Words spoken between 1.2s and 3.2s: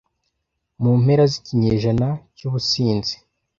z'ikinyejana cy'ubusinzi